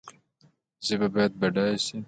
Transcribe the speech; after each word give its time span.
ژبه 0.85 1.07
باید 1.13 1.33
بډایه 1.41 1.77
شي 1.85 1.97